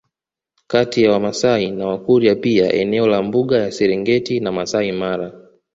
Kati 0.67 1.03
ya 1.03 1.11
wamasai 1.11 1.71
na 1.71 1.87
wakurya 1.87 2.35
pia 2.35 2.73
eneo 2.73 3.07
la 3.07 3.21
mbuga 3.23 3.57
ya 3.59 3.71
serengeti 3.71 4.39
na 4.39 4.51
masai 4.51 4.91
mara 4.91 5.47